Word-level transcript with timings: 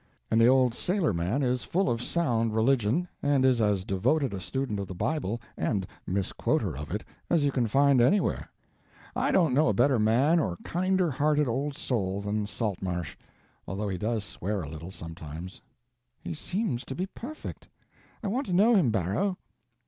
And 0.31 0.41
the 0.41 0.47
old 0.47 0.73
sailor 0.73 1.13
man 1.13 1.43
is 1.43 1.63
full 1.63 1.87
of 1.87 2.01
sound 2.01 2.55
religion, 2.55 3.07
and 3.21 3.45
is 3.45 3.61
as 3.61 3.83
devoted 3.83 4.33
a 4.33 4.39
student 4.39 4.79
of 4.79 4.87
the 4.87 4.95
Bible 4.95 5.39
and 5.55 5.85
misquoter 6.07 6.75
of 6.75 6.89
it 6.89 7.03
as 7.29 7.45
you 7.45 7.51
can 7.51 7.67
find 7.67 8.01
anywhere. 8.01 8.49
I 9.15 9.31
don't 9.31 9.53
know 9.53 9.67
a 9.67 9.73
better 9.75 9.99
man 9.99 10.39
or 10.39 10.57
kinder 10.63 11.11
hearted 11.11 11.47
old 11.47 11.75
soul 11.77 12.19
than 12.19 12.47
Saltmarsh, 12.47 13.15
although 13.67 13.89
he 13.89 13.99
does 13.99 14.23
swear 14.23 14.63
a 14.63 14.67
little, 14.69 14.89
sometimes." 14.89 15.61
"He 16.19 16.33
seems 16.33 16.83
to 16.85 16.95
be 16.95 17.05
perfect. 17.05 17.67
I 18.23 18.27
want 18.27 18.47
to 18.47 18.53
know 18.53 18.73
him, 18.75 18.89
Barrow." 18.89 19.37